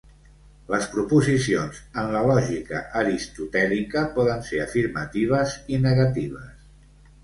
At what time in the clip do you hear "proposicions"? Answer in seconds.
0.95-1.83